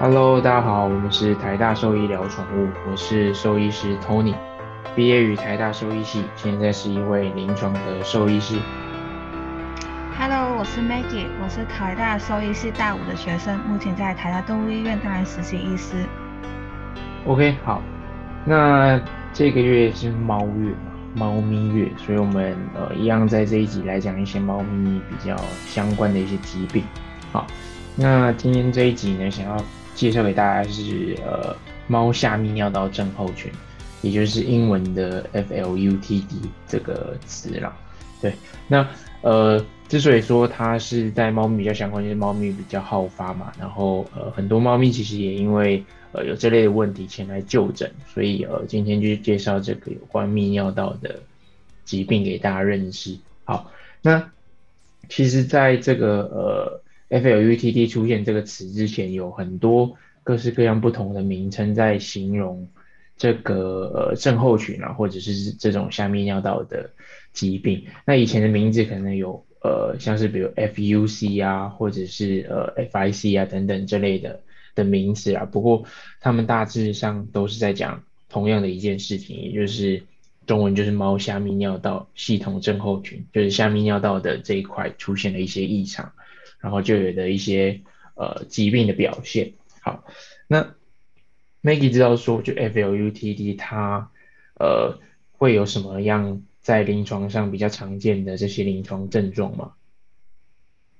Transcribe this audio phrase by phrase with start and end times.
[0.00, 4.34] Hello，大家好，我们是台大兽医聊宠物，我是兽医师 Tony，
[4.96, 8.58] 毕业于台大兽医系，现在是一位临床的兽医师。
[10.18, 16.04] Hello，我是 Maggie，我是台大兽医系大五的学生，目前在台大动物医院担任实习医师。
[17.24, 17.80] OK，好，
[18.44, 19.00] 那
[19.32, 25.36] 这个月是猫月嘛，猫咪月，所以我们呃一样在这一集来讲一些猫咪比较
[25.66, 26.82] 相关的一些疾病。
[27.30, 27.46] 好，
[27.94, 29.56] 那今天这一集呢，想要
[29.94, 33.50] 介绍给大家是呃猫下泌尿道症候群，
[34.02, 37.76] 也就是英文的 FLUTD 这个词啦。
[38.20, 38.34] 对，
[38.68, 38.86] 那
[39.22, 51.20] 呃之所以说它是在猫咪比较相关，就是猫咪比较好发嘛，然后呃很多猫咪其实也因为呃有这类的问题前来就诊，所以呃今天就介绍这个有关泌尿道的
[51.84, 53.16] 疾病给大家认识。
[53.44, 53.70] 好，
[54.02, 54.30] 那
[55.08, 56.83] 其实在这个呃。
[57.10, 62.68] FLUTD 出现这个词之前，有很多各式各样不同的名称在形容
[63.16, 66.90] 这个呃症候群啊，或者是这种下泌尿道的
[67.32, 67.84] 疾病。
[68.06, 74.40] 那以前的名字可能有呃像是比如 FUC 啊，或者是呃 FIC 啊等等这类的
[74.74, 75.44] 的名词啊。
[75.44, 75.84] 不过
[76.20, 80.02] 他们大致上都是在讲同样的一件事情，也就是
[80.46, 86.12] 中文就是猫下泌尿道系统症候群，就是下泌尿道的这一块出现了一些异常。
[86.64, 87.82] 然后就有的一些
[88.14, 89.52] 呃疾病的表现。
[89.82, 90.02] 好，
[90.48, 90.74] 那
[91.62, 94.10] Maggie 知道说，就 FLUTD 它
[94.58, 94.98] 呃
[95.32, 99.74] 会有什么样在临床上比较常见的这些临床症状吗？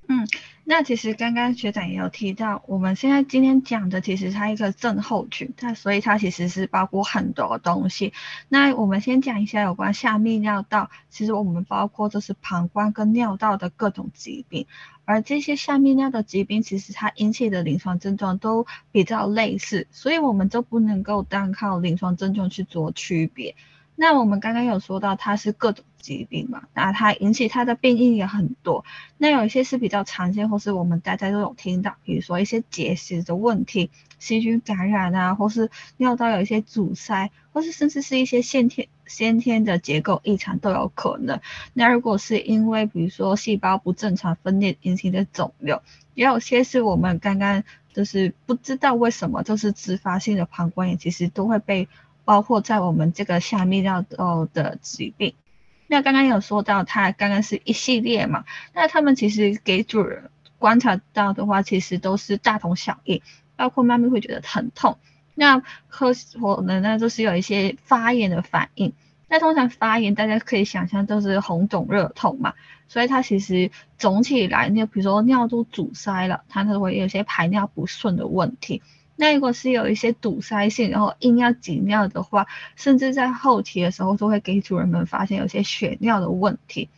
[0.06, 0.28] 嗯。
[0.66, 8.14] 那其实刚刚学长也有提到，我们现在今天讲的其实它一个症候群，它所以它其实是包括很多东西。
[8.48, 14.66] 那我们先讲一下有关下泌尿道，其实我们包括就是膀胱跟尿道的各种疾病，
[15.04, 23.54] 而这些下泌尿的疾病其实它引起的临床症状都比较类似，所以我们就不能够单靠临床症状去做区别。
[23.96, 28.84] 那我们刚刚有说到它是各种疾病嘛，那它引起它的病因也很多。
[29.18, 41.40] 那有一些是比较常见，或是我们大家都有听到，比如说一些结石的问题、细菌感染啊，或是尿道有一些阻塞，或是甚至是一些先天先天的结构异常都有可能。
[41.72, 45.80] 那如果是因为比如说细胞不正常分裂引起的肿瘤，
[46.14, 47.62] 也有些是我们刚刚
[47.92, 51.88] 就是不知道为什么就是自发性的膀胱炎，其实都会被。
[52.24, 55.34] 包括在我们这个下泌尿道的疾病，
[55.86, 63.22] 那刚刚有说到，它刚刚是一系列嘛，那他们其实给主人观察到的话，其实都是大同小异，
[63.56, 64.96] 包括妈咪会觉得疼痛，
[65.34, 66.12] 那可
[66.64, 68.94] 能呢就是有一些发炎的反应，
[69.28, 72.54] 那通常发炎大家可以想象都是红肿热痛嘛，
[72.88, 78.80] 所以它其实肿起来，那比如说尿都阻塞了，它就会有些排尿不顺的问题。
[79.16, 86.88] 那如果是有一些堵塞性，然后硬要挤尿的话，甚至在后期的时候，都会给主人们发现有些血尿的问题。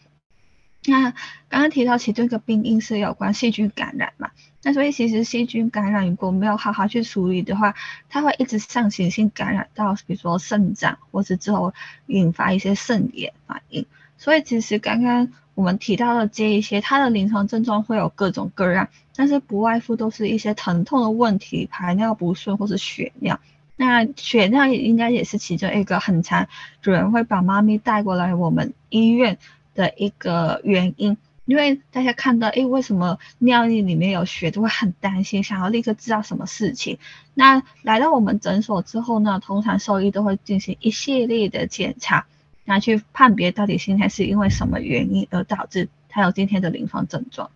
[0.89, 1.11] 那
[1.49, 4.31] 刚刚提到其中一个病因是有关细菌感染嘛？
[4.63, 7.75] 那所以其实细菌感染如果没有好好去处理的话，
[8.09, 11.75] 它会一直上行性感染到，比如说肾脏，或是之后
[12.07, 13.85] 引发一些肾炎反应。
[14.17, 18.89] 所以其实刚刚我们提到的这一些，它的临床症状会有各种各样。
[19.17, 23.41] 但是不外乎都是一些疼痛的问题，排尿不顺或是血尿。
[23.75, 26.47] 那血尿也应该也是其中一个很常
[26.83, 29.39] 主人会把妈咪带过来我们医院
[29.75, 31.17] 的一个原因。
[31.47, 36.99] 因为大家看到，诶，为什么尿液里面有血，都会很担心，想要立刻知道什么事情。
[37.35, 42.27] 那来到我们诊所之后呢，通常兽医都会进行一系列的检查，
[42.67, 47.51] 那去判别到底现在是因为什么原因而导致他有今天的临床症状。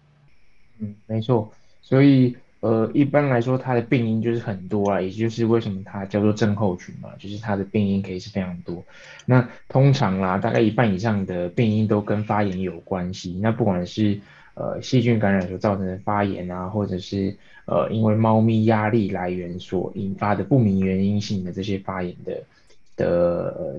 [0.78, 8.82] 嗯，没错，所以呃，一般来说，它的病因就是很多啊，也就是为什么它叫做症候群嘛，就是它的病因可以是非常多。
[9.25, 13.39] 那通常啦，大概一半以上的病因都跟发炎有关系。
[13.41, 14.21] 那不管是
[14.54, 17.34] 呃细菌感染所造成的发炎啊，或者是
[17.65, 22.42] 呃因为猫咪压力来源所引发的不明原因性的这些发炎的
[22.97, 23.06] 的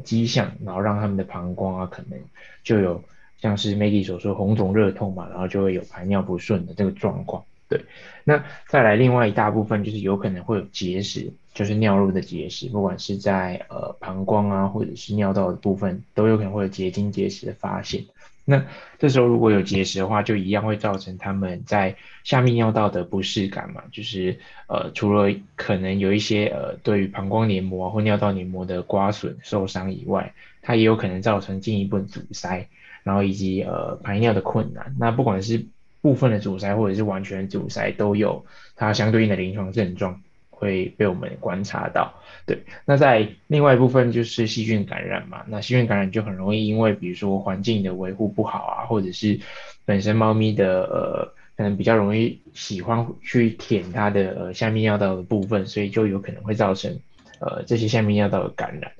[0.04, 2.20] 迹象，然后让他们的膀胱啊可能
[2.64, 3.04] 就有。
[3.42, 7.44] 像是 Maggie 所说红肿热痛嘛，然后就会有排尿不顺的这个状况。
[7.68, 7.84] 对，
[8.24, 18.06] 那再来另外一大部分就是有可能会有结石，就是尿路的结石，不管是在呃膀胱啊或者是尿道的部分，都有可能会有结晶结石的发现。
[18.46, 18.66] 那
[19.00, 32.68] 这时候如果有结石的话，就一样会造成他们在下泌尿道的不适感嘛，就是呃除了可能有一些呃对于膀胱黏膜或尿道黏膜的刮损受伤以外，它也有可能造成进一步的阻塞。
[33.04, 35.66] 然后以及呃排尿的困难，那不管是
[36.02, 38.46] 部分的阻塞或者是完全阻塞，都有
[38.76, 40.22] 它相对应的临床症状。
[40.62, 42.14] 会被我们观察到。
[42.46, 49.40] 对，那在另外一部分就是细菌感染嘛，那细菌感染就很容易因为比如说环境的维护不好啊，或者是
[49.86, 57.00] 本身猫咪的呃可能比较容易喜欢去舔它的呃下面尿道的部分，所以就有可能会造成
[57.40, 58.92] 呃这些下面尿道的感染。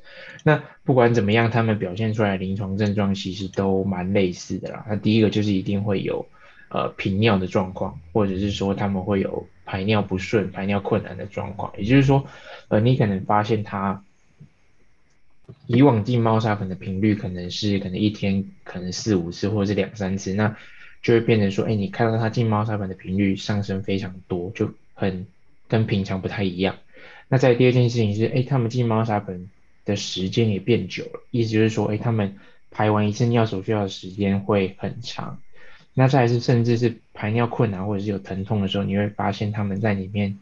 [0.44, 4.86] 那不管怎么样，他们表现出来临床症状其实都蛮类似的啦。
[4.90, 6.26] 那第一个就是一定会有
[6.70, 11.74] 呃频尿的状况，或者是说他们会有排尿不顺、排尿困难的状况。
[11.78, 12.28] 也就是说，
[12.68, 14.04] 呃，你可能发现他
[15.68, 20.56] 以往进猫砂盆的频率可能是可能一天可能四五次，或者是两三次，那
[21.02, 25.28] 就会变成说，哎，你看到他进猫砂盆的频率上升非常多，就很
[25.68, 26.78] 跟平常不太一样。
[27.28, 29.50] 那在第二件事情是，哎，他们进猫砂盆。
[29.84, 32.38] 的时间也变久了，意思就是说，哎，他们
[32.70, 35.42] 排完一次尿所需要的时间会很长。
[35.94, 40.40] 那再是，甚至是排尿困难或者是有疼痛的时候，你会发现他们在里面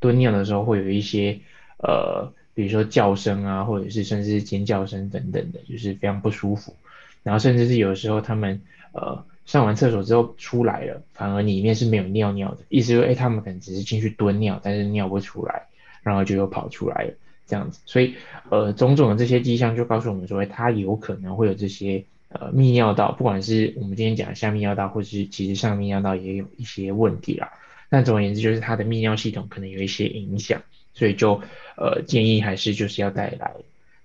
[0.00, 1.38] 蹲尿的时候会有一些
[1.78, 6.74] 呃，比如说叫声啊，或者是甚至是尖叫声等等的，就是非常不舒服。
[7.22, 8.60] 然后甚至是有时候他们
[8.92, 15.66] 呃上完厕所之后出来了，反而里面是没有尿尿的，意思说，哎，他们可能只是进去蹲尿，但是尿不出来，
[16.02, 17.12] 然后就又跑出来了。
[17.48, 18.16] 这样子，所以
[18.50, 27.52] 呃，种种的这些迹象就告诉我们说，它有可能会有这些呃泌尿道，不管是我们今天讲下泌尿道，或是其实上泌尿道也有一些问题啦。
[27.88, 30.60] 但总而言之，就是它的泌尿系统可能有一些影响，
[30.92, 31.40] 所以就
[31.76, 33.52] 呃建议还是就是要带来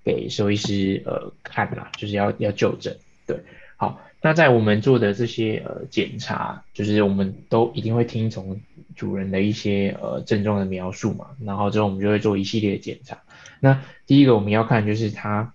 [0.04, 2.96] 给兽医师呃看啦，就是要要就诊。
[3.26, 3.38] 对，
[3.78, 8.62] 好，那在我们做的这些呃检查，就是我们都一定会听从
[8.96, 13.18] 主人的一些呃症状的描述嘛，然后之后我们就会做一系列检查。
[13.60, 15.54] 那第一个我们要看就是它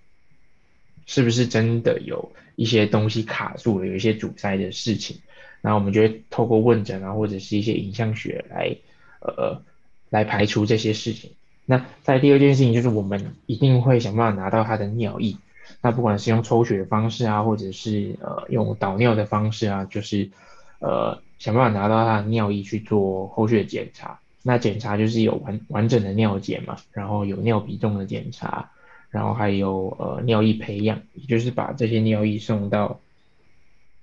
[1.07, 5.17] 是不是真的有一些东西卡住了，有一些阻塞的事情，
[5.63, 8.77] 然后我们就会透过问诊啊，或者是一些影像学来
[9.21, 9.63] 呃
[10.11, 11.31] 来排除这些事情。
[11.65, 15.37] 那在第二件事情就是我们一定会想办法拿到他的尿液，
[15.81, 20.31] 那不管是用抽血的方式啊，或者是呃用导尿的方式啊，就是
[20.81, 24.19] 呃想办法拿到他的尿液去做后续的检查。
[24.43, 28.71] 那检查就是有完完整的尿检嘛，然后有尿比重的检查，
[29.17, 33.01] 然后还有呃尿液培养，也就是把这些尿液送到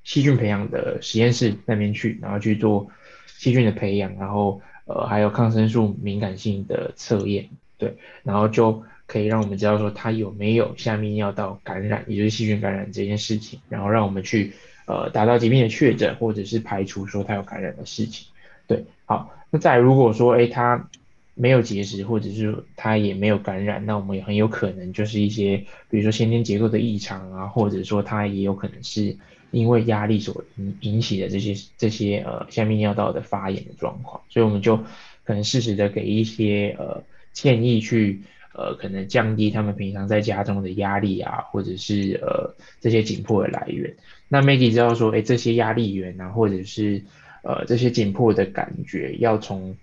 [0.03, 2.87] 细菌培养的实验室那边去，然后去做
[3.27, 14.53] 细菌的培养，然后呃还有抗生素敏感性的测验，对，然后就可以让我们知道说它有没有下泌尿道感染，也就是细菌感染这件事情，然后让我们去
[14.87, 18.25] 呃达到疾病的确诊，或者是排除说它有感染的事情，
[18.65, 19.29] 对，好。
[19.51, 20.89] 那再如果说，哎，它
[21.35, 25.57] 没有结石，或者是它也没有感染，那我们也很有可能就是一些，
[25.89, 29.17] 比如说先天结构的异常啊，或者说它也有可能是
[29.51, 34.77] 因为压力所引引起的这些这些呃下泌尿道的发炎的状况，所以我们就
[35.23, 38.21] 可能适时的给一些呃建议去
[38.53, 43.95] 呃可能降低他们平常在家中的压力啊，或者是呃这些紧迫的来源。
[44.27, 47.03] 那 Maggie 知道说，哎，这些压力源啊，或者是
[47.43, 49.75] 呃，这些紧迫的感觉要从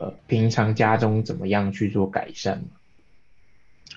[0.00, 2.64] 呃平常家中怎么样去做改善？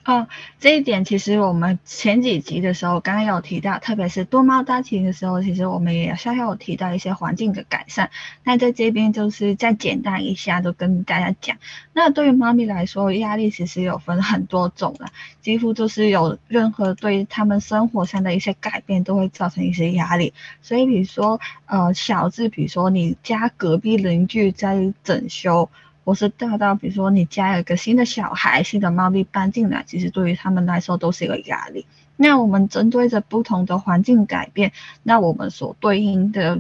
[0.09, 0.27] 哦，
[0.59, 8.09] 这一点其实我们前几集的时候刚刚有提到，特别是多猫家庭的时候，其实我们也稍稍有提到一些环境的改善。
[8.44, 11.57] 那在这边就是再简单一下，都跟大家讲。
[11.94, 15.09] 那对于猫咪来说，压力其实有分很多种了，
[15.42, 20.33] 几乎就是有任何对他们生活上的一些改变都会造成一些压力。
[20.63, 25.69] 所以比如说，呃，小至比如说你家隔壁邻居在整修。
[26.09, 31.85] 或是大到，比如说你家有一个新的小孩、新的猫咪搬进来，其实对于他们来说都是一个压力。
[32.16, 34.71] 那我们针对着不同的环境改变，
[35.04, 36.59] 那我们所对应的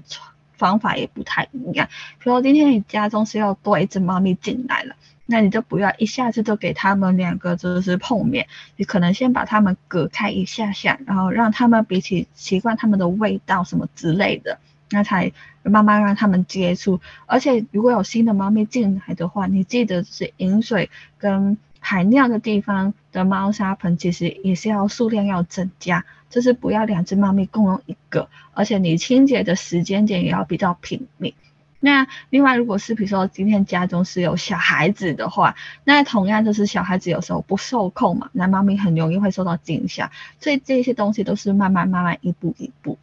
[0.53, 1.87] 方法也不太一样。
[2.19, 14.59] 比如今天你家中是要多一只猫咪进来了，那你就不要一下子就给他们两个就是碰面，你可能先把它们隔开一下下，然后让他们彼此习惯它们的味道什么之类的。
[14.91, 15.31] 那才
[15.63, 31.35] 慢慢让他们接触，而且如果有新的猫咪进来的话，你记得是饮水跟排尿的地方的猫砂盆，其实也是要数量要增加，就是不要两只猫咪共用一个，而且你清洁的时间点也要比较频密。
[31.79, 35.55] 那另外，如果是比如说今天家中是有小孩子的话，
[35.85, 42.97] 那同样就是小孩子有时候不受控嘛，那猫咪很容易会受到惊吓，所以这些东西都是慢慢慢慢一步一步。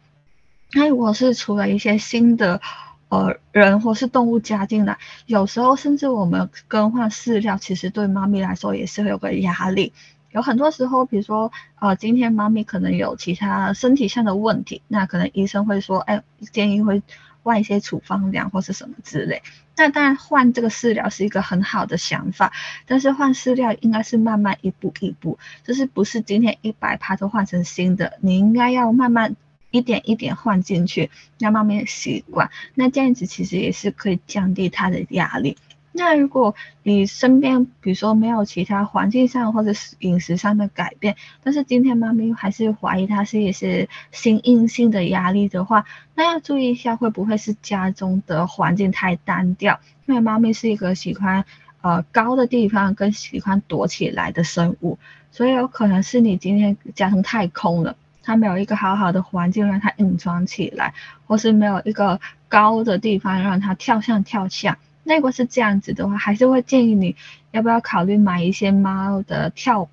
[0.73, 2.61] 那如果是除了一些新的
[3.09, 9.93] 呃人或是动物加进来，有时候甚至我们更换饲料，其实对猫咪来说也是会有个压力。
[10.31, 16.21] 有很多时候，比如说呃今天猫咪可能有其他身体上的问题，那可能医生会说，哎，
[16.51, 17.01] 建议会
[17.43, 19.41] 换一些处方粮或是什么之类。
[19.77, 22.51] 那当然换这个饲料是一个很好的想法，
[22.85, 29.35] 但是换饲料应该是慢慢一步一步，就是不是今天一百趴都换成新的，你应该要慢慢
[29.71, 31.09] 一点一点换进去，
[31.39, 32.49] 让猫咪习惯。
[32.75, 35.57] 那这样子其实也是可以降低它的压力。
[35.93, 51.45] 那如果你身边，比如说没有其他环境上或者是饮食上的改变，但是今天猫咪还是怀疑它是也是心硬性的压力的话，那要注意一下会不会是家中的环境太单调，因为猫咪是一个喜欢
[51.81, 54.99] 呃高的地方跟喜欢躲起来的生物，
[55.31, 57.95] 所以有可能是你今天家中太空了，
[58.27, 60.93] 它没有一个好好的环境让它隐藏起来，
[61.25, 62.19] 或是没有一个
[62.49, 64.77] 高的地方让它跳上跳下。
[65.03, 67.15] 那如果是这样子的话，还是会建议你
[67.51, 69.89] 要不要考虑买一些猫的跳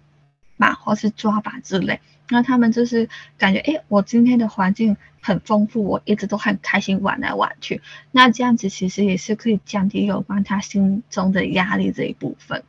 [0.56, 2.00] 板或是抓板之类。
[2.28, 7.82] 那他们就是感觉，哎，我今天的环境很丰富，我一直都很开心玩来玩去。
[8.10, 12.64] 那这样子其实也是可以降低有关他心中的压力这一部分。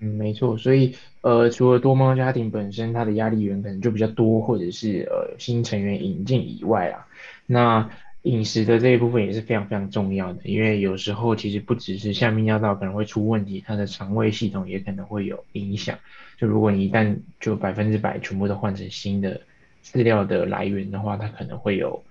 [0.00, 0.58] 嗯，没错。
[0.58, 7.06] 所以，呃，除了多猫家庭本身它的压力源可能就比较多，或者是呃新成员引进以外啊，
[7.46, 7.90] 那。
[8.26, 15.96] 饮食的这一部分也是非常非常重要的，因为有时候其实不只是下泌尿道可能会出问题，它的肠胃系统也可能会有影响。
[16.36, 19.40] 就如果你一旦就百分之百全部都换成新的
[19.84, 22.02] 饲料的来源的话，它可能会有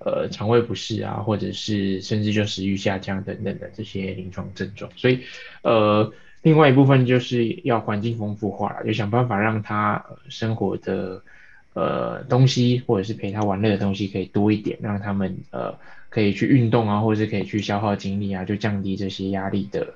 [0.00, 4.90] 呃肠胃不适啊，或者是甚至就食欲下降等等的这些临床症状。
[4.96, 5.20] 所以
[5.62, 6.12] 呃，
[6.42, 11.22] 另外一部分就是要环境丰富化，就想办法让它生活的。
[11.72, 15.72] 呃，东西或者是陪他玩乐的东西可以多一点，让他们呃
[16.08, 19.94] 可以去运动啊，或者是可以去消耗精力啊，就降低这些压力的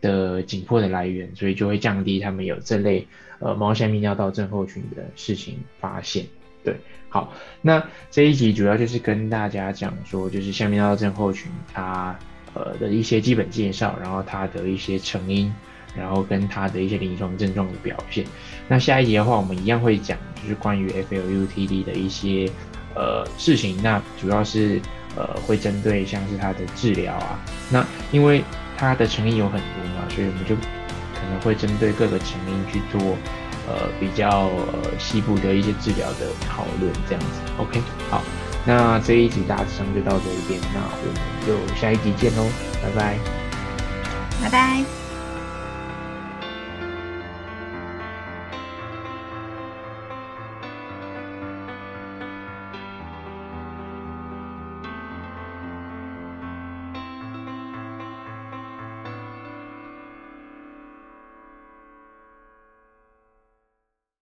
[0.00, 3.06] 的紧迫的来源，所以就会降低他们有这类
[3.38, 6.26] 呃猫下泌尿道症候群的事情发现。
[6.64, 6.74] 对，
[7.08, 12.18] 好，那这一集主要就是跟大家讲说，就是下泌尿道症候群它
[12.54, 15.54] 呃的一些基本介绍，然后它的一些成因。
[15.96, 18.24] 然后跟它的一些临床症状的表现。
[18.68, 22.50] 那下一集的话，我们一样会讲，就是关于 FLUTD 的一些
[22.94, 23.78] 呃事情。
[23.82, 24.80] 那主要是
[25.16, 27.38] 呃会针对像是它的治疗啊。
[27.70, 28.42] 那因为
[28.76, 33.16] 它的成因有很多嘛，所以我们就可能会针对各个成因去做
[33.68, 37.40] 呃比较呃细部的一些治疗的讨论，这样子。
[37.56, 38.22] OK，好，
[38.66, 42.44] 那这一集大致上就到这一边，那我们就下一集见喽，
[42.82, 43.18] 拜拜，
[44.42, 45.03] 拜拜。